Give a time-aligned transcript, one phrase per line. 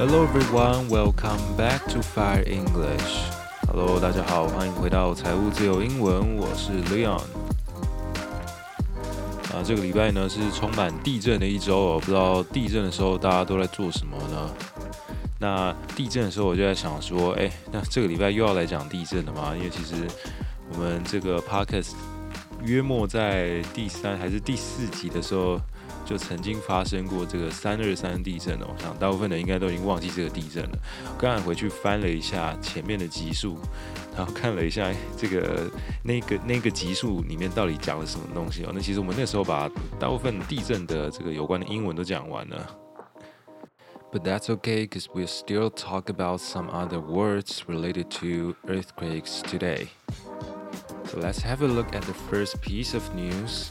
[0.00, 3.20] Hello everyone, welcome back to Fire English.
[3.66, 7.20] Hello，大家好，欢迎回到财务自由英文，我是 Leon。
[9.52, 14.50] 啊，这个礼拜呢是充满地震的一周哦，不知道地震的时候大家都在做什么呢？
[15.38, 19.52] 那地震的时候我就在想说，哎，那这个礼拜又要来讲地震了吗？
[19.54, 20.08] 因为其实
[20.72, 21.90] 我们这个 Podcast
[22.62, 25.60] 约莫在第三还是第四集的时候。
[26.10, 30.78] 就曾经发生过这个三二三地震哦，我想大部分人应该都已经忘记这个地震了。
[31.16, 33.56] 刚才回去翻了一下前面的集数，
[34.16, 35.70] 然后看了一下这个
[36.02, 38.72] 那个那个集数里面到底讲了什么东西哦。
[38.74, 42.76] 那其实我们那时候把大部分地震的这个有关的英文都讲完了。
[44.10, 49.86] But that's okay, cause we'll still talk about some other words related to earthquakes today.
[51.04, 53.70] So let's have a look at the first piece of news.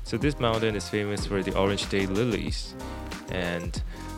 [0.05, 2.75] So this mountain is famous for the orange day lilies,
[3.31, 3.73] and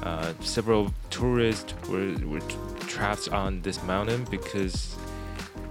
[0.05, 2.40] uh, several tourists were were
[2.87, 4.94] trapped on this mountain because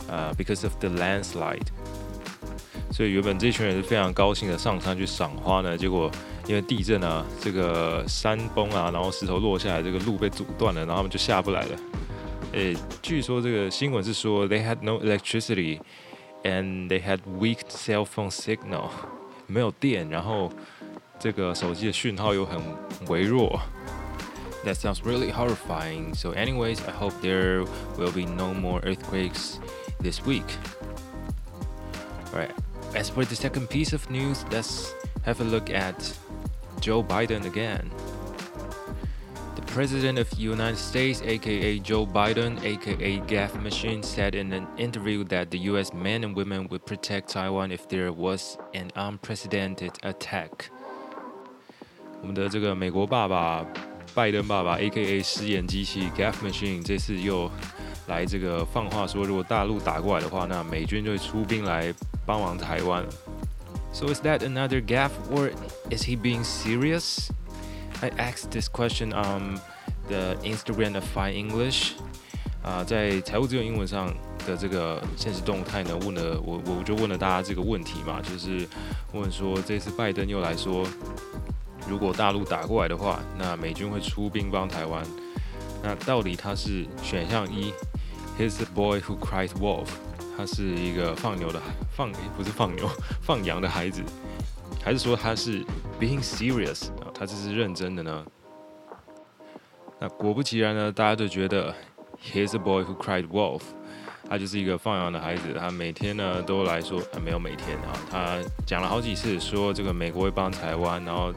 [0.09, 1.67] uh, because of the landslide.
[2.91, 6.11] 所以原本这群人是非常高兴的上山去赏花呢，结果
[6.47, 11.77] 因为地震啊，这个山崩啊，然后石头落下来，这个路被阻断了，然后他们就下不来了。
[12.53, 15.79] 诶，据说这个新闻是说，they had no electricity
[16.43, 18.89] and they had weak cell phone signal，
[19.45, 20.51] 没有电，然后
[21.19, 22.59] 这个手机的讯号又很
[23.07, 23.61] 微弱。
[24.65, 26.15] That sounds really horrifying.
[26.15, 27.65] So, anyways, I hope there
[27.97, 29.57] will be no more earthquakes
[29.99, 30.45] this week.
[32.33, 32.51] Alright,
[32.95, 34.93] as for the second piece of news, let's
[35.23, 36.17] have a look at
[36.79, 37.89] Joe Biden again.
[39.55, 44.67] The President of the United States, aka Joe Biden, aka Gaff Machine, said in an
[44.77, 49.97] interview that the US men and women would protect Taiwan if there was an unprecedented
[50.03, 50.71] attack.
[52.21, 53.65] 我们的这个美国爸爸。
[54.13, 55.21] 拜登爸爸 （A.K.A.
[55.21, 57.49] 失言机器 Gaff Machine） 这次又
[58.06, 61.92] 来这个放话说，如果大陆打过来的话，那美军就会出兵来
[62.26, 63.04] 帮忙台湾。
[63.92, 65.50] So is that another gaffe, or
[65.90, 67.30] is he being serious?
[68.00, 69.60] I asked this question on
[70.08, 71.92] the Instagram of Fine English。
[72.62, 74.12] 啊，在财务自由英文上
[74.46, 78.66] 的这个现实动态呢，问了我，我就问了大家这个问题嘛，就是
[79.12, 80.86] 问说，这次拜登又来说。
[81.86, 85.04] 如果大陆打过来的话，那美军会出兵帮台湾。
[85.82, 87.70] 那到底他是选项一
[88.38, 89.86] ，He's the boy who cried wolf，
[90.36, 91.60] 他是一个放牛的
[91.96, 92.88] 放不是放牛
[93.22, 94.02] 放羊的孩子，
[94.82, 95.64] 还是说他是
[96.00, 96.88] being serious？
[97.14, 98.26] 他这是认真的呢？
[100.00, 101.74] 那果不其然呢，大家都觉得
[102.32, 103.62] He's the boy who cried wolf。
[104.26, 111.30] 他就是一个放羊的孩子，他每天呢都来说，呃，没有每天啊，他讲了好几次说这个美国会帮台湾，然后，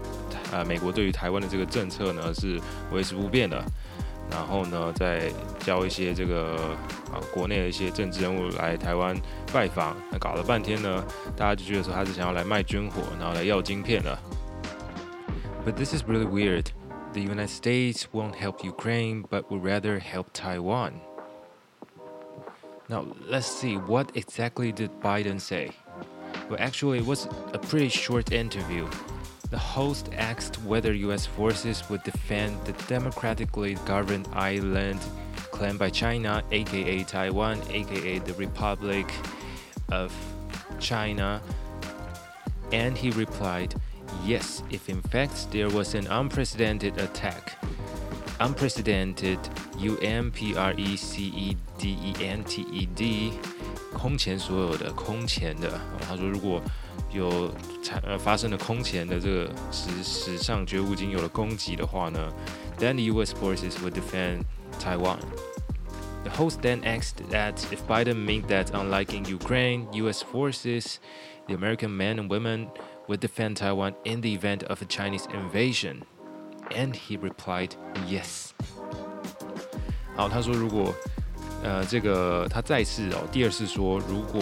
[0.54, 2.58] 呃，美国对于台湾的这个政策呢是
[2.94, 3.62] 维持不变的，
[4.31, 5.31] 然后呢再
[5.61, 6.77] 叫一些这个
[7.13, 9.15] 啊国内的一些政治人物来台湾
[9.53, 11.05] 拜访，那搞了半天呢，
[11.37, 14.19] 大家就觉得说他是想要来卖军火，然后来要晶片的。
[15.65, 16.67] But this is really weird.
[17.13, 20.95] The United States won't help Ukraine, but would rather help Taiwan.
[22.89, 25.73] Now, let's see, what exactly did Biden say?
[26.49, 28.87] Well, actually, it was a pretty short interview.
[29.51, 35.01] The host asked whether US forces would defend the democratically governed island
[35.51, 39.13] claimed by China, aka Taiwan, aka the Republic
[39.91, 40.13] of
[40.81, 41.41] China.
[42.73, 43.75] And he replied,
[44.25, 47.59] yes, if in fact there was an unprecedented attack.
[48.41, 49.39] Unprecedented,
[49.79, 53.35] U M P R E C E D E N T E D，
[53.93, 55.79] 空前所有的，空前的。
[56.09, 56.61] 他说，如果
[57.13, 57.55] 有
[57.87, 62.33] 产呃发生了空前的这个史史上绝无仅有的攻击的话呢，
[62.79, 63.35] then the U.S.
[63.35, 64.45] forces would defend
[64.79, 65.19] Taiwan.
[66.25, 70.23] The host then asked that if Biden meant that, unlike in Ukraine, U.S.
[70.23, 70.99] forces,
[71.49, 72.69] the American men and women
[73.09, 76.05] would defend Taiwan in the event of a Chinese invasion.
[76.71, 77.71] And he replied,
[78.09, 78.51] "Yes."
[80.15, 80.95] 好，他说如果，
[81.64, 84.42] 呃，这个他再次哦，第二次说，如果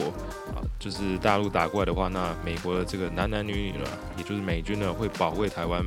[0.54, 3.86] 啊，就是大陆打过来的话，那美国的这个男男女女呢，
[4.18, 5.82] 也就是美军呢，会保卫台湾，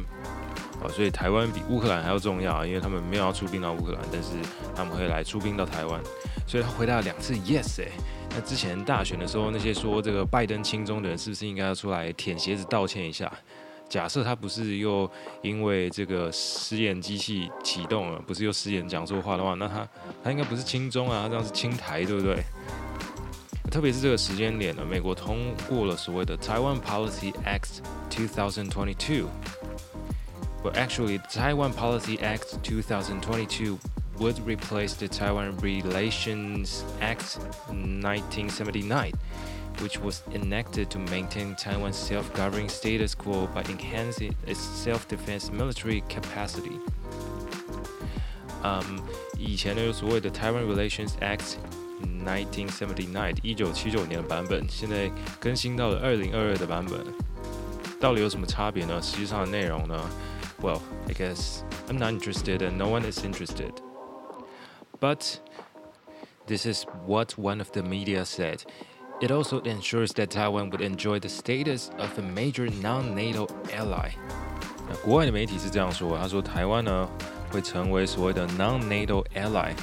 [0.82, 4.30] 啊，所以台湾比乌克兰还要重要啊，因为他们没有要出兵到乌克兰，但是
[4.74, 6.00] 他们会来出兵到台湾，
[6.46, 7.88] 所以他回答了两次 yes 哎，
[8.30, 13.30] 那之前大选的时候，那些说这个拜登亲中的人，是不是应该要出来舔鞋子道歉一下？
[13.88, 15.10] 假设他不是又
[15.42, 19.88] 因为这个失言机器启动了，不是又失言讲错话的话，那他
[20.22, 22.42] 他应该不是轻中啊，他这样是轻台，对不对？
[23.70, 29.26] 特别是这个时间点呢，美国通过了所谓的 Taiwan Policy Act 2022。
[30.62, 33.78] But actually, Taiwan Policy Act 2022
[34.18, 37.38] would replace the Taiwan Relations Act
[37.70, 39.12] 1979.
[39.81, 46.79] which was enacted to maintain Taiwan's self-governing status quo by enhancing its self-defense military capacity.
[48.63, 48.99] 嗯、um,，
[49.37, 51.55] 以前呢有所谓的 Taiwan Relations Act
[52.25, 57.05] 1979，一九七九年的版本，现在更新到了二零二二的版本。
[57.99, 59.01] 到底有什么差别呢？
[59.01, 60.09] 实际上的内容呢？
[60.61, 63.71] Well, I guess I'm not interested and no one is interested.
[64.99, 65.39] But
[66.47, 68.61] this is what one of the media said.
[69.20, 74.12] It also ensures that Taiwan would enjoy the status of a major non-NATO ally。
[74.88, 77.08] 那国外的媒体是这样说，他说台湾呢
[77.50, 79.74] 会成为所谓的 non-NATO ally，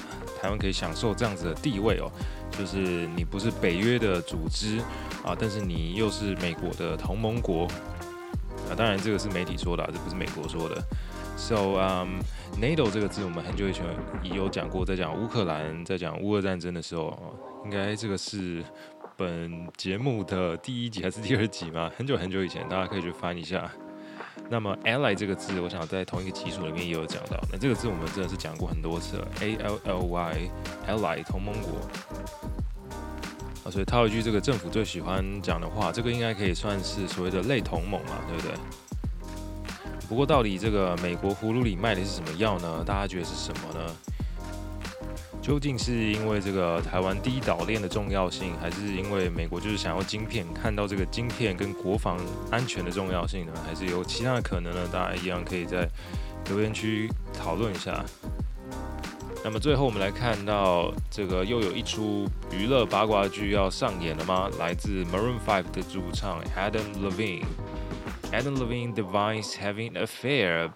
[0.41, 2.09] 台湾可以享受这样子的地位哦，
[2.57, 2.77] 就是
[3.13, 4.79] 你不是北约的组织
[5.21, 7.67] 啊，但是你又是美国的同盟国。
[8.69, 10.81] 啊，当然这个是媒体说的，啊这不是美国说的。
[11.35, 12.21] So, um,
[12.57, 13.83] NATO 这个字我们很久以前
[14.23, 17.13] 也有讲过，在讲乌克兰，在讲乌俄战争的时候，
[17.65, 18.63] 应该这个是。
[19.17, 21.89] 本节目的第一集还是第二集吗？
[21.97, 23.71] 很久很久以前，大家可以去翻一下。
[24.49, 27.39] 那么 “ally” 这个字，我想在同一个集数里面也有讲到。
[27.49, 31.79] 那这个字我们真的是讲过很多次了，“a l l y”，ally 同盟国。
[33.63, 38.51] 啊，所以套一句这个政府最喜欢讲的话，这个应该可以算是所谓的类同盟嘛，对不对？
[40.09, 42.83] 不过到底这个美国葫芦里卖的是什么药呢？
[42.85, 43.95] 大家觉得是什么呢？
[45.45, 52.17] 究竟是因为这个台湾第一岛链的重要性，还是因为美国就是想要晶片，看到这个晶片跟国防
[52.49, 53.53] 安全的重要性呢？
[53.63, 54.89] 还是有其他的可能呢？
[54.91, 55.87] 大家一样可以在
[56.47, 58.03] 留言区讨论一下。
[59.43, 64.49] 那么最后我们来看到这个又有一出娱乐八卦剧要上演了吗？
[64.57, 67.45] 来自 Maroon Five 的主唱 Adam Levine。
[68.31, 70.71] Adam Levine denies having an affair.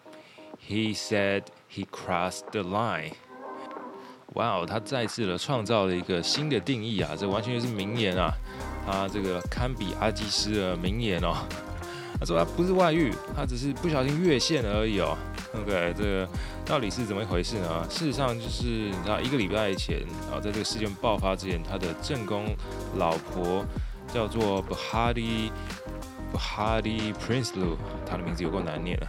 [0.60, 3.14] He said he crossed the line.
[4.36, 7.12] 哇哦，他再次的创造了一个新的定义啊！
[7.18, 8.32] 这完全就是名言啊！
[8.86, 11.36] 他这个堪比阿基斯的名言哦。
[12.20, 15.18] 他说他不是外遇，他只是不小心越线而已哦。
[15.56, 16.30] OK，这个
[16.66, 17.86] 到底是怎么一回事呢？
[17.90, 22.56] 事实上就是你知道，一个礼拜前啊，在这个事件爆发之前，他的正宫
[22.98, 23.66] 老婆
[24.14, 25.50] 叫做 Behati
[26.34, 29.08] Behati Prinsloo，他的名字有够难念了。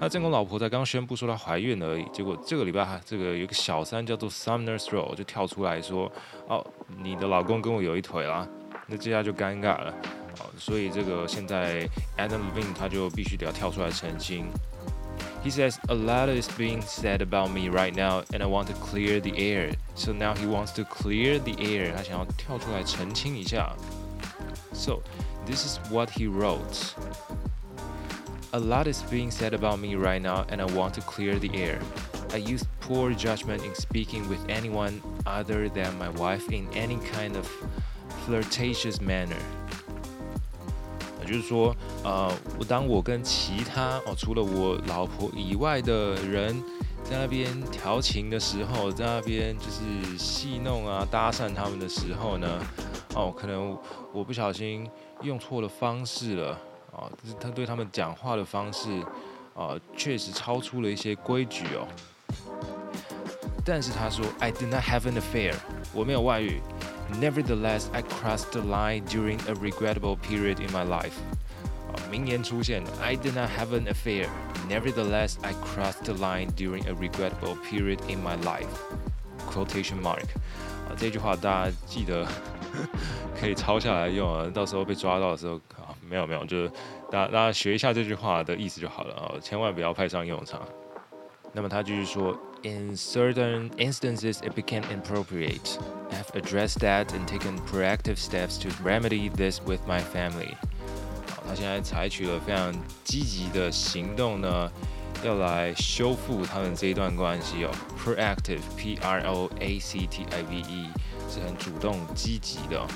[0.00, 6.10] 他正宫老婆才刚宣布说她怀孕而已，结果这个礼拜哈，这个有个小三叫做 Sumner Stroh 就跳出来说
[6.48, 6.66] ：“哦，
[7.02, 8.48] 你的老公跟我有一腿啦。”
[8.88, 9.94] 那这下就尴尬了。
[10.38, 14.46] 好，所以这个现在 Adam Levine 他就必须得要跳出来澄清。
[15.44, 19.20] He says a lot is being said about me right now, and I want to clear
[19.20, 19.74] the air.
[19.94, 21.94] So now he wants to clear the air.
[21.94, 23.74] 他想要跳出来澄清一下。
[24.72, 25.00] So
[25.46, 26.94] this is what he wrote.
[28.51, 31.49] A lot is being said about me right now, and I want to clear the
[31.53, 31.79] air.
[32.33, 37.35] I use poor judgment in speaking with anyone other than my wife in any kind
[37.35, 37.45] of
[38.25, 39.39] flirtatious manner.
[41.25, 46.55] 就是说，呃，我当我跟其他哦，除了我老婆以外的人
[47.03, 52.47] 在那边调情的时候，在那边就是戏弄啊、搭讪他们的时候呢，
[53.15, 53.75] 哦，可能
[54.13, 54.87] 我不小心
[55.23, 56.59] 用错了方式了。
[57.00, 59.02] 啊，就是他对他们讲话的方式，
[59.54, 61.88] 啊，确实超出了一些规矩哦。
[63.64, 65.54] 但是他说，I did not have an affair，
[65.94, 66.60] 我没有外遇。
[67.20, 71.14] Nevertheless, I crossed the line during a regrettable period in my life。
[71.88, 74.28] 啊，名言出现，I did not have an affair。
[74.68, 78.68] Nevertheless, I crossed the line during a regrettable period in my life。
[79.50, 80.26] Quotation mark。
[80.88, 82.26] 啊，这句话大家记得
[83.40, 85.58] 可以抄下来用啊，到时候被抓到的时候。
[86.10, 86.68] 没有没有，就是
[87.08, 90.60] 大家大家学一下这句话的意思就好了啊，千万不要派上用场。
[91.52, 95.78] 那么他继续说，In certain instances it became inappropriate.
[96.10, 100.54] I have addressed that and taken proactive steps to remedy this with my family。
[101.28, 102.72] 好，他现在采取了非常
[103.04, 104.70] 积极的行动呢，
[105.24, 107.70] 要来修复他们这一段关系哦。
[107.98, 110.88] Proactive，P R O A C T I V E，
[111.28, 112.86] 是很主动积极的。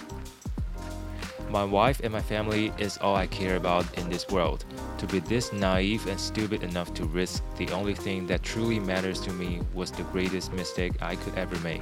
[1.52, 4.66] My wife and my family is all I care about in this world.
[5.00, 9.20] To be this naive and stupid enough to risk the only thing that truly matters
[9.22, 11.82] to me was the greatest mistake I could ever make.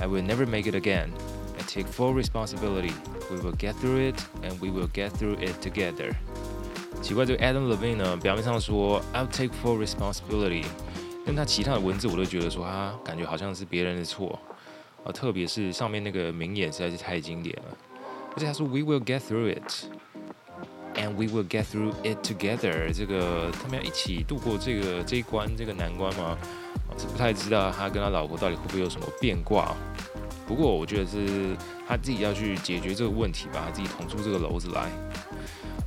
[0.00, 1.10] I will never make it again.
[1.58, 2.92] I take full responsibility.
[3.30, 6.14] We will get through it, and we will get through it together.
[7.02, 10.64] 奇怪，这个 Adam Levine 呢，表面上说 I'll take full responsibility，
[11.26, 14.38] 但他其他的文字我都觉得说他感觉好像是别人的错
[15.04, 17.76] 啊，特别是上面那个名言实在是太经典了。
[18.33, 19.85] 而且他说 "We will get through it,
[20.95, 26.37] and we will get through it together"，这个他们要一起度过这个这一关这个难关吗？
[26.97, 29.75] 是不太知道他跟他老婆到底会不会有什么变卦。
[30.47, 31.55] 不过我觉得是
[31.87, 34.89] 他自己要去解决这个问题吧，他自己捅出这个篓子来。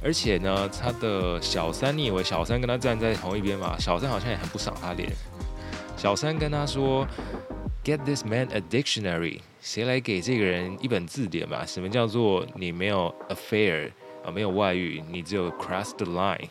[0.02, 3.76] 而且呢，他的小三，你以为小三跟他站在同一边吗？
[3.78, 5.10] 小三好像也很不赏他脸。
[5.96, 7.06] 小三跟他说。
[7.84, 11.64] Get this man a dictionary，谁来给这个人一本字典吧？
[11.66, 13.90] 什么叫做你没有 affair
[14.23, 16.47] 啊，没有外遇，你只有 cross the line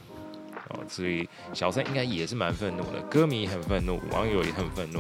[0.70, 5.00] 哦，所以小三应该也是蛮愤怒的，歌迷很愤怒，网友也很愤怒。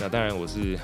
[0.00, 0.76] 那当然我是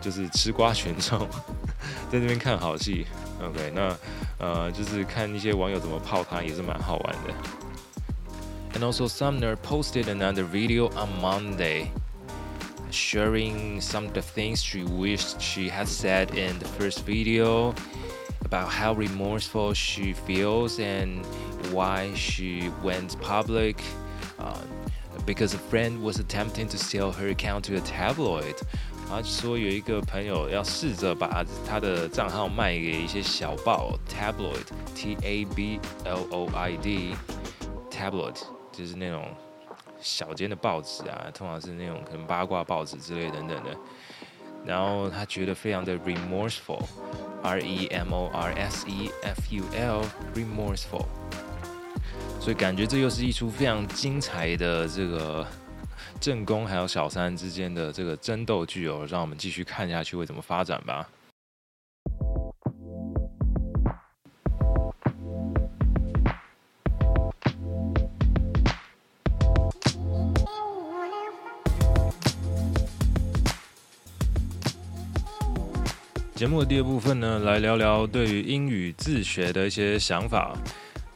[0.00, 1.18] 就是吃瓜群众，
[2.08, 3.04] 在这边看好戏。
[3.42, 3.98] OK，那
[4.38, 8.78] 呃就是看一些网友怎么泡他，也是蛮好玩的。
[8.78, 11.86] And also Sumner posted another video on Monday.
[12.91, 17.73] sharing some of the things she wished she had said in the first video
[18.45, 21.25] about how remorseful she feels and
[21.71, 23.81] why she went public
[24.39, 24.61] uh,
[25.25, 28.55] because a friend was attempting to sell her account to a tabloid
[29.09, 37.15] 他说有一个朋友要试着把他的账号卖给一些小报 tabloid T A B L O I D
[37.89, 38.35] tabloid
[38.73, 39.25] 就是那种
[40.02, 43.70] 小间的报纸啊，通常是那种可能八卦报纸之类等等的。
[44.64, 51.06] 然后他觉得非常的 remorseful，R E M O R S E F U L，remorseful。
[52.40, 55.46] 所以感觉这又是一出非常精彩的这个
[56.20, 61.08] 正宫还有小三之间的这个争斗剧哦，让我们继续看下去会怎么发展吧。
[76.42, 80.52] 节目的第二部分呢，来聊聊对于英语自学的一些想法。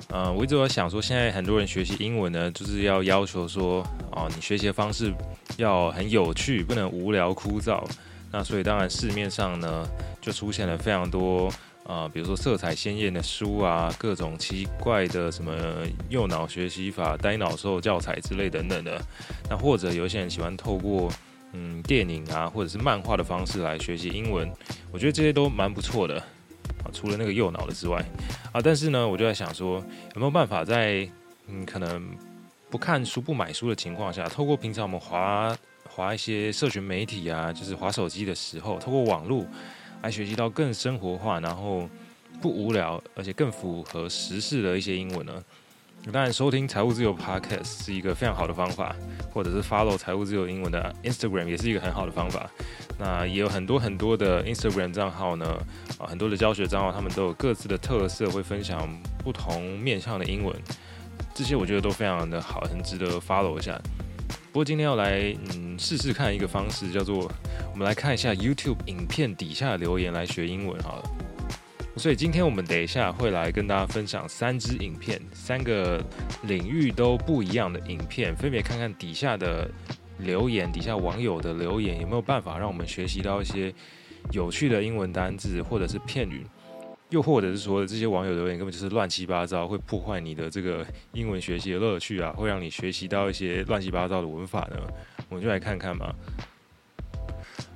[0.06, 5.12] 呃，我一直有想说，现在很多人学习英文呢，就是要要求说，哦，你学习的方式
[5.56, 7.82] 要很有趣，不能无聊枯燥。
[8.30, 9.84] 那所以当然市面上呢，
[10.20, 11.52] 就出现了非常多
[11.88, 15.52] 啊、比如说色彩鲜艳的书啊，各种奇怪的什么
[16.08, 19.02] 右脑学习法、呆脑兽教材之类等等的。
[19.50, 21.10] 那或者有些人喜欢透过
[21.52, 24.52] 嗯，电影啊，或者是漫画的方式来学习英文，
[24.92, 26.90] 我觉得这些都蛮不错的啊。
[26.92, 28.04] 除了那个右脑的之外
[28.52, 29.76] 啊，但是呢，我就在想说，
[30.14, 31.08] 有没有办法在
[31.48, 32.10] 嗯，可能
[32.68, 35.56] 不看书、不买书的情况下，透过平常我们划
[35.88, 39.46] 划一些社群媒体啊，就是划手机的时候，透过网络
[40.02, 41.88] 来学习到更生活化，然后
[42.42, 45.42] 不无聊，而且更符合时事的一些英文呢？
[46.12, 48.94] 当然，收听财务自由 Podcast 是一个非常好的方法，
[49.32, 52.48] 或者是 follow 财务自由英文的 Instagram 也是一个很好的方法。
[52.96, 55.44] 那也有很多很多的 Instagram 账号呢，
[55.98, 60.56] 啊，很多的教学账号，他们都有各自的特色，会分享不同面向的英文。
[61.34, 63.76] 这些我觉得都非常的好，很值得 follow 一下。
[64.52, 67.30] 不过今天要来嗯试试看一个方式，叫做
[67.72, 71.25] 我们来看一下 YouTube 影片底下留言来学英文好了。
[71.96, 76.04] 所以今天我们等一下会来跟大家分享三支影片，三个
[76.42, 79.70] 领域都不一样的影片，分别看看底下的
[80.18, 83.72] 留言，底下网友的留言有没有办法让我们学习到一些
[84.30, 86.46] 有趣的英文单字或者是片语，
[87.08, 94.76] 又或者是说这些网友留言根本就是乱七八糟，会破坏你的这个英文学习的乐趣啊，会让你学习到一些乱七八糟的文法呢？
[95.30, 96.14] 我们就来看看吧。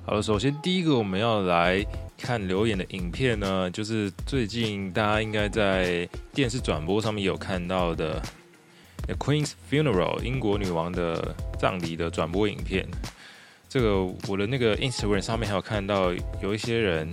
[0.05, 1.83] 好了，首先第一个我们要来
[2.21, 8.21] 看留言的影片呢，就是最近大家应该在电视转播上面有看到的
[9.07, 12.87] 《The Queen's Funeral》英国女王的葬礼的转播影片。
[13.67, 17.11] 这个我的那个 Instagram 上面还有看到有一些人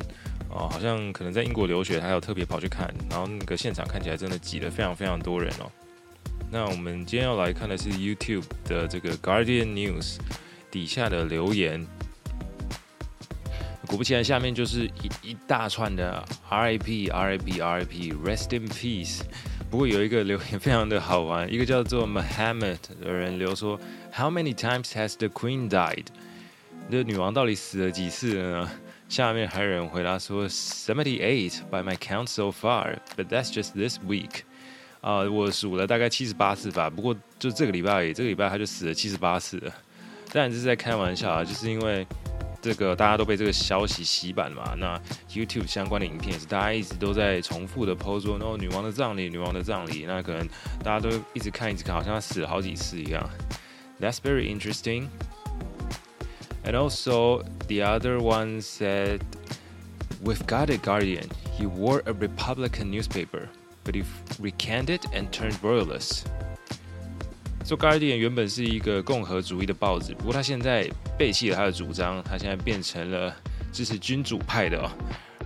[0.51, 5.71] 哦，好像可能在英国留学，还有特别跑去看，然后那个现场看起来真的挤了非常非常多人哦。
[6.51, 10.17] 那我们今天要来看的是 YouTube 的这个 Guardian News
[10.71, 11.87] 底下的留言。
[13.89, 19.23] 果不其然，下面就是一一大串的 RIP RIP RIP Rest in Peace。
[19.71, 23.81] 不过有一个留言非常的好玩，一个叫做 Mohammed 的人留说
[24.15, 26.05] ：How many times has the Queen died？
[26.91, 28.71] 这女王到底死了几次了呢？
[29.09, 34.43] 下面还有人回答说：Seventy eight by my count so far，but that's just this week。
[35.01, 36.91] 啊，我数了大概七十八次吧。
[36.91, 39.73] 不过就这个礼拜而已，这个礼拜他就死了七十八次了。
[40.31, 42.07] 当然这是在开玩笑啊，就是因为。
[42.62, 44.74] 这个大家都被这个消息洗版嘛？
[44.78, 44.98] 那
[45.30, 50.48] YouTube 相关的影片也是大家一直都在重复的 po 说，然后女王的葬礼，女王的葬礼，那可能
[50.82, 53.30] 大家都一直看，一直看，好像她死了好几次一样。
[54.00, 55.08] That's very interesting.
[56.66, 59.20] And also the other one said,
[60.24, 61.28] "We've got a Guardian.
[61.60, 63.50] He wore a Republican newspaper,
[63.84, 64.06] but he
[64.42, 66.24] recanted and turned royalist."
[67.66, 73.35] 说《Guardian》原本是一个共和主义的报纸，不过他现在 背弃了他的主张，他现在变成了
[73.73, 74.89] 支持君主派的哦。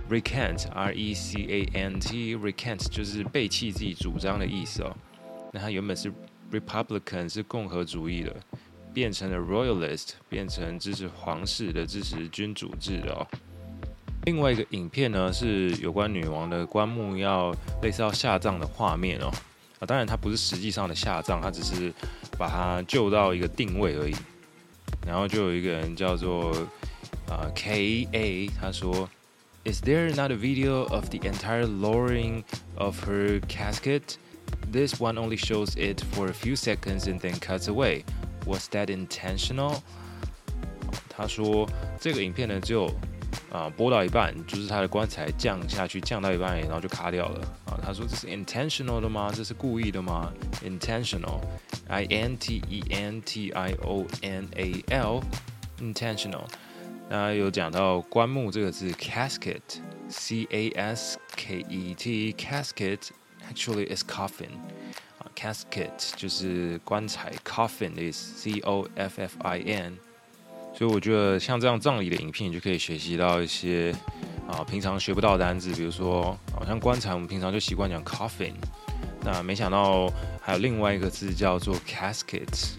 [0.09, 4.95] Recant，R-E-C-A-N-T，Recant 就是背弃自己主张的意思哦。
[5.51, 6.13] 那他原本是
[6.51, 8.35] Republican，是共和主义的，
[8.93, 13.25] 变成了 Royalist，变成支持皇室的、支持君主制的哦。
[14.25, 19.31] 另外一个影片呢，是有关女王的棺木要类似要下葬的画面哦。
[19.79, 21.91] 啊当然，它不是实际上的下葬，它只是
[22.37, 24.15] 把它救到一个定位而已。
[25.06, 26.52] 然后就有一个人叫做
[27.28, 29.08] 啊、呃、K A，他说：“
[29.64, 32.42] Is there not a video of the entire lowering
[32.76, 34.16] of her casket?
[34.72, 38.04] This one only shows it for a few seconds and then cuts away.
[38.46, 39.80] Was that intentional?”
[41.08, 41.68] 他说：“
[42.00, 42.90] 这个影片呢，只有。”
[43.52, 47.54] 啊，播到一半，就是他的棺材降下去，降到一半，然后就卡掉了。
[47.81, 49.31] 他说这是 intentional 的吗？
[49.33, 50.33] 这是故意的吗
[50.63, 56.45] ？intentional，I N T E N T I O N A L，intentional。
[57.09, 63.09] 那有讲到棺木这个字，casket，C A S K E T，casket
[63.51, 64.49] actually is coffin。
[65.35, 69.97] ，casket 就是棺材，coffin is C O F F I N。
[70.75, 73.93] 所以我觉得像这样葬礼的影片，你就可以学习到一些
[74.47, 78.53] 啊，平常学不到的单字，比如说，好像棺材，我们平常就习惯讲 coffin，
[79.23, 82.73] 那没想到还有另外一个字叫做 casket。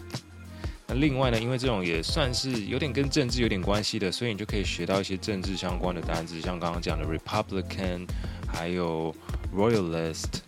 [0.86, 8.06] 那另外呢，因为这种也算是有点跟政治有点关系的，所以你就可以学到一些政治相关的单字，像刚刚讲的 republican，
[8.46, 9.14] 还有
[9.56, 10.43] royalist。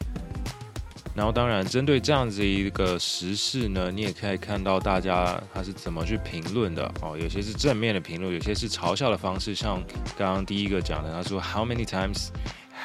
[1.17, 7.17] 然后当然，针对这样子一个时事呢，你也可以看到大家他是怎么去评论的哦。
[7.19, 9.55] 有些是正面的评论，有些是嘲笑的方式。
[9.55, 9.83] 像
[10.15, 12.29] 刚刚第一个讲的，他说 How many times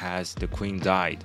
[0.00, 1.18] has the Queen died？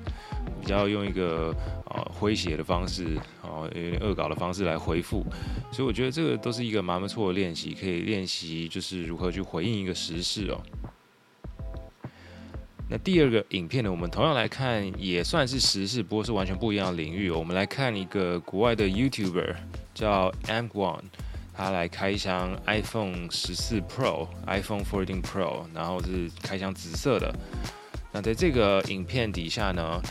[0.59, 5.25] 比较用一个呃诙谐的方式，哦，有点恶搞的方式来回复。
[5.71, 10.61] 所以我觉得这个都是一个蛮不错的练习，可以练习就是如何去回应一个时事哦。
[12.89, 17.29] 那第二个影片呢，我们同样来看，也算是时事，不过是完全不一样的领域。
[17.29, 19.55] 我们来看一个国外的 YouTuber
[19.93, 21.01] 叫 Angwon，
[21.53, 27.35] 他来开箱 iPhone 十四 Pro、iPhone 14 Pro，然后是开箱紫色的。
[28.13, 30.01] 那在这个影片底下呢，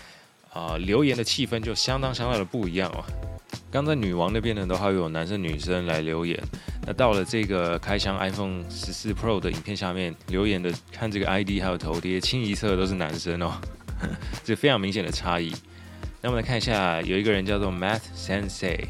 [0.53, 3.03] 啊、留言的气氛就相当相当的不一样哦。
[3.71, 6.39] 刚在女王那边呢，都还有男生女生来留言。
[6.89, 13.61] 那到了这个开箱 iPhone 十四 Pro 的影片下面留言的，看这个 ID 还有头贴，清一色都是男生哦，
[14.45, 15.53] 这非常明显的差异。
[16.23, 18.87] 那我们来看一下，有一个人叫做 Math Sensei，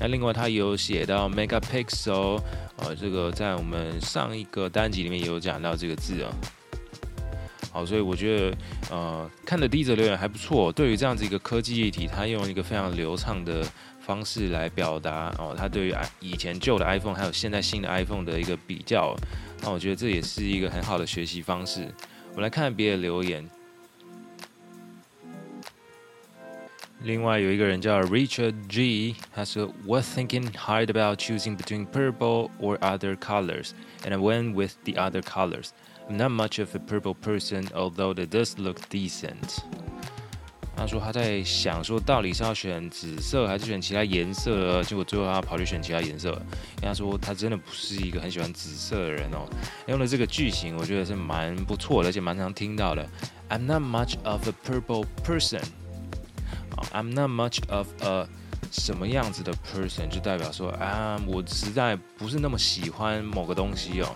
[0.00, 2.40] 那另外，他有写到 megapixel，
[2.78, 6.32] 呃，这个在我们上一个单集里面也有讲到这个字啊。
[7.70, 8.56] 好，所以我觉得，
[8.90, 10.72] 呃，看的第一则留言还不错。
[10.72, 13.62] 对于这样子一个科技议题，它用一个非常流畅的
[14.00, 19.14] 方式来表达哦，它对于以前旧的 iPhone 还有现在新的 iPhone 的一个比较，
[19.60, 21.86] 那我觉得这也是一个很好的学习方式。
[22.30, 23.48] 我们来看别的留言。
[27.03, 33.71] 另外有一个人叫 Richard G，他说：“Was thinking hard about choosing between purple or other colors,
[34.03, 35.69] and I went with the other colors.
[36.09, 39.59] I'm not much of a purple person, although it does look decent.”
[40.77, 46.31] 他说他在想说到底是要选紫色还是选其他颜色，结果最后他跑去选其他颜色。
[46.77, 49.47] 因为他说他真的不是一个很喜欢紫色的人哦。
[49.87, 53.07] 用的这个句型，我觉得是蛮不错的，而且蛮常听到的。
[53.49, 55.61] I'm not much of a purple person.
[56.93, 58.27] I'm not much of a
[58.71, 64.15] 什么样子的 person，就代表说啊，我实在不是那么喜欢某个东西哦。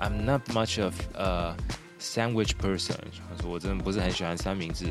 [0.00, 1.54] I'm not much of a
[2.00, 2.96] sandwich person，
[3.28, 4.86] 他说我真的不是很喜欢三明治。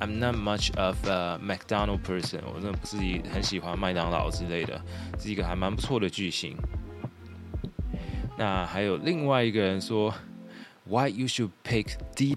[0.00, 2.96] I'm not much of a McDonald person，我真的不是
[3.30, 4.80] 很喜欢麦当劳之类的，
[5.18, 6.56] 是一个还蛮不错的句型。
[8.38, 10.14] 那还有另外一个人说，
[10.84, 12.36] Why you should pick deep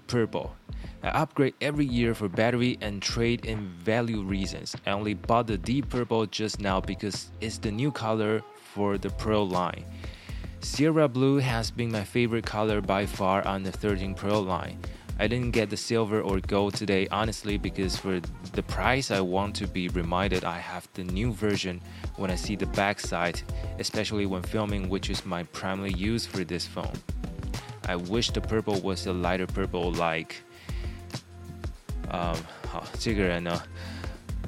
[1.04, 4.76] purple？I upgrade every year for battery and trade-in value reasons.
[4.86, 8.42] I only bought the deep purple just now because it's the new color
[8.74, 9.84] for the Pro line.
[10.60, 14.78] Sierra blue has been my favorite color by far on the 13 Pro line.
[15.16, 18.20] I didn't get the silver or gold today honestly because for
[18.52, 21.80] the price I want to be reminded I have the new version
[22.16, 23.40] when I see the backside,
[23.78, 26.98] especially when filming which is my primary use for this phone.
[27.86, 30.42] I wish the purple was a lighter purple like
[32.14, 33.62] 啊、嗯，好，这个人呢，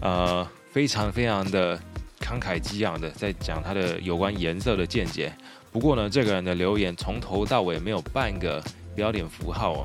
[0.01, 1.77] 呃，非常非常的
[2.21, 5.33] 慷慨激昂的在讲他的有关颜色的见解。
[5.73, 8.63] 不过呢，这个人的留言从头到尾没有半个
[8.95, 9.85] 标点符号哦。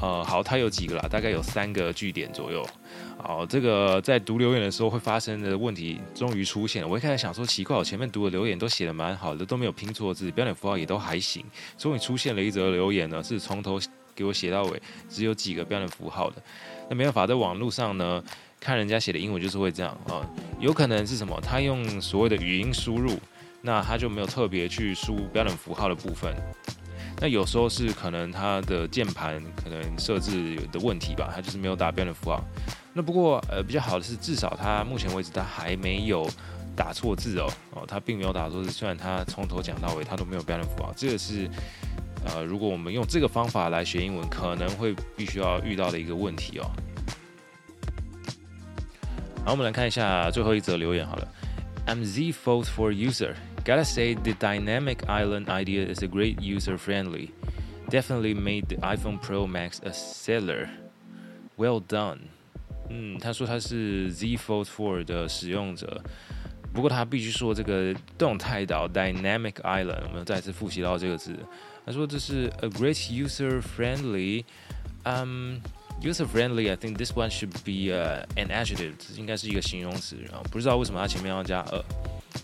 [0.00, 1.06] 呃，好，他有几个啦？
[1.10, 2.66] 大概有三个句点左右。
[3.18, 6.88] 好，这个在读留言的时候会发生的问题终于出现了。
[6.88, 11.44] 我一开始想说奇怪，我前面读的留言都写的蛮好的，都没有拼错字，标点符号也都还行。
[11.76, 13.80] 终于出现了一则留言呢，是从头
[14.14, 16.42] 给我写到尾，只有几个标点符号的。
[16.88, 18.22] 那没办法，在网络上呢，
[18.58, 20.24] 看人家写的英文就是会这样啊、
[20.58, 21.38] 有可能是什么？
[21.40, 23.18] 他用所谓的语音输入，
[23.62, 26.34] 那他就没有特别去输标点符号的部分。
[27.20, 32.42] 那有时候是可能他的键盘可能设置有的问题吧，他就是没有打标点符号。
[32.92, 36.28] 那不过呃比较好的是，至少他目前为止他还没有
[36.76, 41.50] 打错字哦哦，他并没有打错字，虽然他从头讲到尾他都没有标点符号，这个是
[42.26, 46.70] 呃如果我们用这个方法来学英文，可能会必须要遇到的一个问题哦。
[49.44, 51.28] 好，我们来看一下最后一则留言好了
[51.86, 53.34] ，I'm Z Fold for user。
[53.64, 57.30] Gotta say, the dynamic island idea is a great user-friendly.
[57.90, 60.68] Definitely made the iPhone Pro Max a seller.
[61.56, 62.18] Well done.
[62.88, 66.02] 嗯，他说他是 Z Fold 4的使用者，
[66.72, 71.36] 不过他必须说这个动态岛 dynamic island，我们再次复习到这个字。
[71.88, 74.44] 他说这是 a great user-friendly.
[75.04, 75.60] Um,
[76.02, 76.70] user-friendly.
[76.70, 78.92] I think this one should be uh, an adjective.
[78.98, 81.82] 这应该是一个形容词，然后不知道为什么他前面要加 a。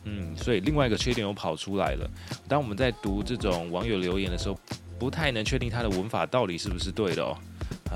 [0.05, 2.11] 嗯，所以另外一个缺点又跑出来了。
[2.49, 4.59] 当我们在读这种网友留言的时候，
[4.99, 7.37] 不太能确定他的文法到底是不是对的哦，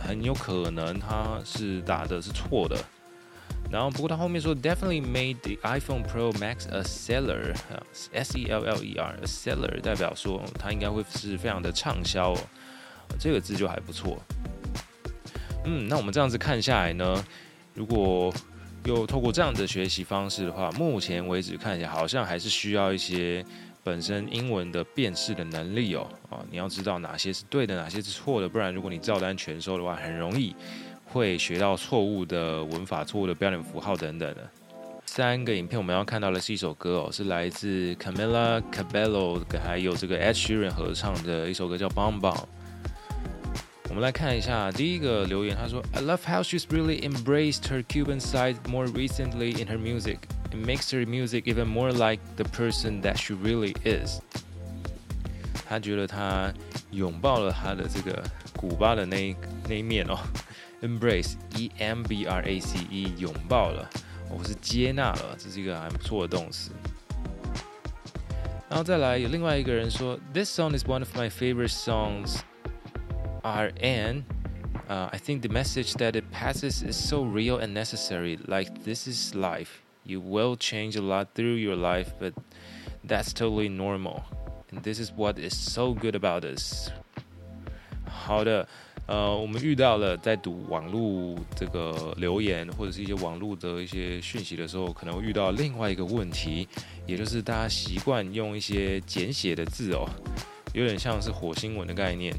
[0.06, 2.76] 很有可能他是打的是错的。
[3.70, 12.38] 然后不过他后面说，definitely made the iPhone Pro Max a seller，S E L L E R，a seller 代表说它应该会是非常的畅销哦，
[13.18, 14.18] 这个字就还不错。
[15.64, 17.22] 嗯，那我们这样子看下来呢，
[17.74, 18.33] 如果
[18.85, 23.44] 又透过这样的学习方式的话，目前为止看起来好像还是需要一些
[23.85, 26.09] 本身英文的辨识的能力哦。
[26.31, 30.57] 啊，你要知道哪些是对的，哪些是错的，不然如果你照单全收的话，很容易
[31.10, 34.50] 会学到错误的文法、错误的标点符号等等的。
[35.06, 42.36] 三个影片我们要看到的是一首歌哦，是来自 Camila Cabello 还有这个 Ed Sheeran 合唱的一首歌，叫《Bum Bum》。
[43.88, 50.18] 我们来看一下第一个留言，他说：“I love how she's really embraced her Cuban side more recently in her music.
[50.52, 54.20] It makes her music even more like the person that she really is.”
[55.66, 56.52] 他觉得他
[56.90, 58.22] 拥抱了他的这个
[58.54, 59.34] 古巴的那一
[59.66, 60.18] 那一面哦
[60.81, 63.89] ，embrace，e m b r a c e，拥抱了，
[64.29, 66.71] 我是接纳了，这是一个还不错的动词。
[68.69, 72.39] 然后再来有另外一个人说：“This song is one of my favorite songs.”
[73.43, 74.23] RN,
[74.88, 78.39] uh, I think the message that it passes is so real and necessary.
[78.47, 79.81] Like, this is life.
[80.05, 82.33] You will change a lot through your life, but
[83.03, 84.23] that's totally normal.
[84.71, 86.89] And this is what is so good about us.
[88.05, 88.67] 好的，
[89.08, 96.68] 呃，我们遇到了在读网络这个留言或者是一些网络的一些讯息的时候，可能会遇到另外一个问题，
[97.06, 100.06] 也就是大家习惯用一些简写的字哦，
[100.74, 102.34] 有点像是火星文的概念。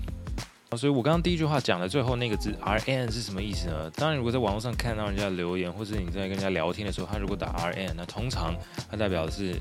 [0.77, 3.89] 所以我刚刚第一句话讲的最后那个字 R N 是什么意思呢？
[3.95, 8.55] 当然，如果在网络上看到人家留言，或者你在跟人家聊天的时候，他如果打 R N，那通常
[8.91, 9.55] 它代表的是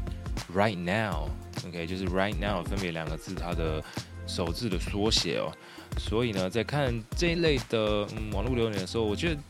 [0.55, 3.83] right now，OK，、就是 right now 分别两个字它的
[4.27, 5.51] 首字的缩写哦。
[5.97, 9.41] 所以呢，在看这一类的、网络留言的时候，我觉得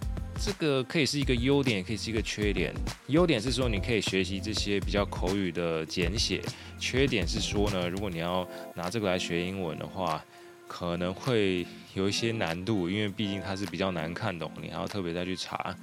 [0.40, 2.72] 这个可以是一个优点，也可以是一个缺点。
[3.08, 6.40] 优点是说你可以学习这些比较口语的简写，
[6.78, 10.24] 缺点是说呢，如果你要拿这个来学英文的话。
[10.70, 15.74] 可能会有一些难度，因为毕竟它是比较难看懂，你还要特别再去查。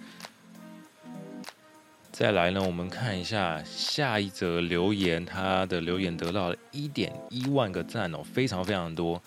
[2.11, 9.19] 再来呢，我们看一下下一则留言，他的留言得到了一点一万个赞哦，非常非常多。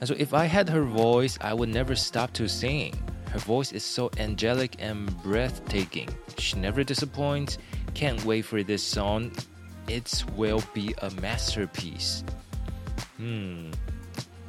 [0.00, 2.92] 他说：“If I had her voice, I would never stop to sing.
[3.32, 6.08] Her voice is so angelic and breathtaking.
[6.38, 7.56] She never disappoints.
[7.94, 9.30] Can't wait for this song.
[9.86, 12.22] It will be a masterpiece.”
[13.18, 13.70] 嗯。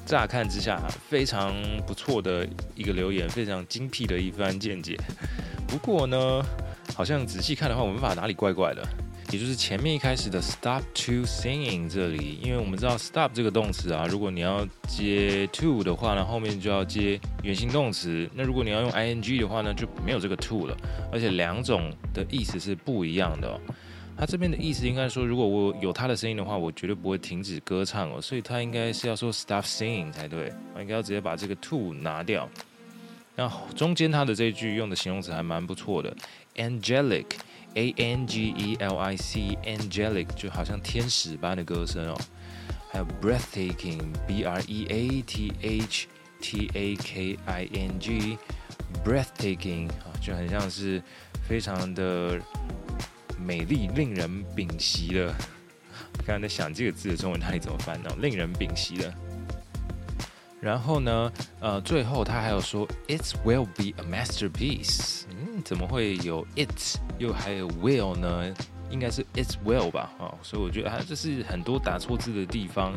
[0.06, 1.56] 乍看之下，非常
[1.88, 4.96] 不错的一个留言，非常精辟的一番见解。
[5.68, 6.46] 不过呢，
[6.94, 8.88] 好像仔细看的话，文法哪里怪怪的？
[9.33, 18.29] 也就是前面一开始的 stop to singing 这里，因为我们知道 stop 这个动词啊，如果你要接 to 的话呢，后面就要接原形动词。
[18.35, 20.77] 那如果你要用 ing 的话呢，就没有这个 to 了。
[21.13, 23.61] 而且两种的意思是不一样的哦。
[24.19, 28.21] 他这边的意思应该说，如果我有他的声音的话，我绝对不会停止歌唱哦。
[28.21, 32.49] 所以他应该是要说 stop singing 才对，我应该要直接把这个 to 拿掉。
[33.37, 36.13] 那中间他的这一句用的形容词还蛮不错的
[36.57, 37.27] ，angelic。
[37.75, 42.19] A N G E L I C，angelic 就好像天使般的歌声哦。
[42.93, 46.09] 还有 breathtaking，B R E A T H
[46.41, 51.03] T A K I N G，breathtaking 啊，就很像是
[51.47, 52.41] 非常的
[53.39, 55.35] 美丽、令人屏息的。
[56.27, 58.11] 刚刚在想这个字的中文哪里怎么翻呢？
[58.19, 59.15] 令人屏息的。
[60.61, 65.23] 然后呢，呃，最后他还有说，It will be a masterpiece。
[65.31, 66.69] 嗯，怎么会有 it
[67.19, 68.55] 又还有 will 呢？
[68.91, 72.93] 应该是 it will 吧，啊、所以我觉得它这是很多打错字的地方。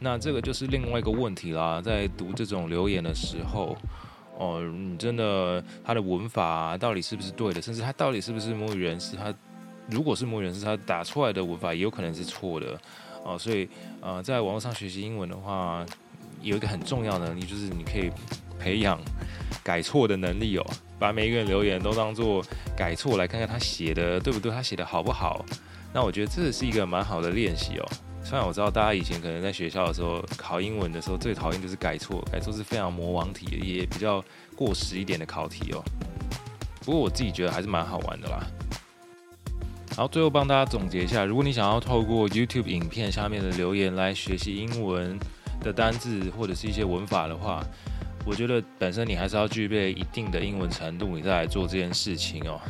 [0.00, 3.76] 那这个就是另外一个问题啦，在读这种留言的时候，
[4.38, 7.60] 哦，你真的他的文法、到底是不是对的？
[7.60, 9.16] 甚至他到底是不是母语人士？
[9.16, 9.32] 他
[9.88, 12.80] 如果是母语人士，他打出来的文法也有可能是错的，
[13.22, 13.68] 哦，所以
[14.00, 15.86] 呃，在网络上学习英文的话。
[16.44, 18.10] 有一个很重要的能力，就是你可以
[18.58, 19.00] 培养
[19.62, 20.66] 改错的能力哦。
[20.96, 22.42] 把每一个人留言都当做
[22.76, 25.44] 改错来看看他写的对不对，他写的好不好。
[25.92, 27.88] 那我觉得这是一个蛮好的练习哦。
[28.22, 34.24] 虽然我知道大家以前可能在学校的时候考英文的时候最讨厌就是改错，改错是非常魔王题，也比较
[34.56, 35.82] 过时一点的考题哦。
[36.80, 38.46] 不过我自己觉得还是蛮好玩的啦。
[39.90, 45.18] 然后，最后帮大家总结一下，如果你想要透过 YouTube 影片下面的留言来学习英文。
[45.64, 47.64] 的单字或者是一些文法的话，
[48.26, 52.60] 我觉得本身你还是要具备一定的英文程度，你再来做这件事情哦。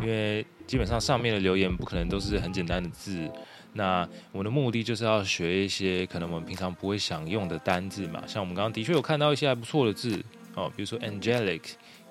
[0.00, 3.28] 因为基本上上面的留言不可能都是很简单的字，
[3.72, 8.22] 那我的目的就是要学一些可能我们平常不会想用的单字嘛。
[8.26, 10.22] 像我们刚刚的确有看到一些还不错的字
[10.54, 11.62] 哦，比如说 angelic、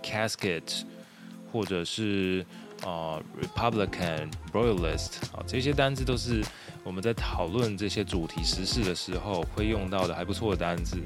[0.04, 0.82] casket，
[1.52, 2.44] 或者是。
[2.84, 6.44] 啊、，Republican，Royalist，啊，这些单字都是
[6.84, 10.98] 我们在讨论这些主题时事的时候会用到的还不错的单字。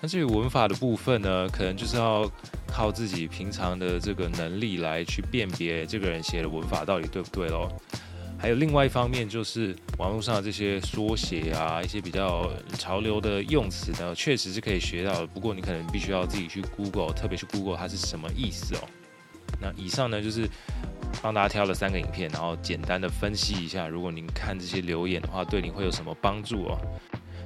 [0.00, 2.28] 那至于文法的部分呢，可能就是要
[2.66, 7.68] 靠自己平常的这个能力来去辨别这个人写的文法到底对不对喽。
[8.38, 15.26] 还有另外一方面就是网络上的这些缩写啊，一些比较潮流的用词呢，确实是可以学到的。
[15.26, 18.80] 不过你可能必须要自己去 Google，特别是 Google 它是什么意思哦。
[19.60, 20.48] 那以上呢就是。
[21.20, 26.78] 帮大家挑了三个影片，然后简单的分析一下，如果您看这些留言的话，对您会有什么帮助哦？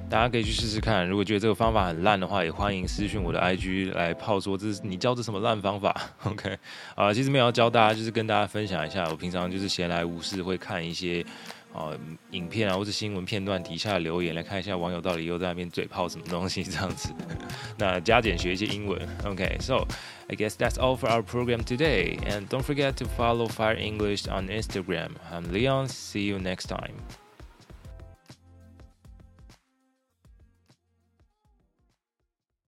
[0.09, 1.05] 大家可以去试试看。
[1.05, 5.93] 如果觉得这个方法很烂的话，也欢迎私讯我的 IG 来炮说这是你教的什么烂方法。
[6.23, 6.57] OK，
[6.95, 11.25] 啊，其实没有要教大家，就是跟大家分享一下，我平常就是闲来无事会看一些。
[11.77, 11.95] 哦，
[12.31, 17.13] 影片啊，或者新闻片段底下留言来看一下网友到底又在那边嘴炮什么东西这样子。
[17.77, 18.99] 那加减学一些英文。
[19.23, 19.85] OK，so
[20.27, 22.17] I guess that's all for our program today.
[22.25, 25.11] And don't forget to follow Fire English on Instagram.
[25.31, 25.87] I'm Leon.
[25.89, 27.26] See you next time.